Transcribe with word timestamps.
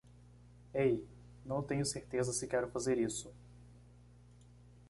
Ei? 0.73 1.07
Não 1.45 1.61
tenho 1.61 1.85
certeza 1.85 2.33
se 2.33 2.47
quero 2.47 2.71
fazer 2.71 2.97
isso. 2.97 3.31